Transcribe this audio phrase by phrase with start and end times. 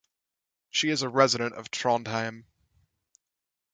[0.71, 2.45] She is a resident of Trondheim.